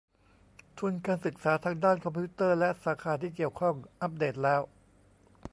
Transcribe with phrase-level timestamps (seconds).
[0.79, 4.61] ทุนการศึกษาทางด้านคอมพิวเตอร์และสาขาที่เกี่ยวข้อง อัปเดตแล้ว